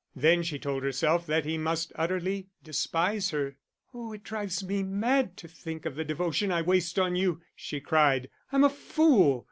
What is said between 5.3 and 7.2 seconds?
to think of the devotion I waste on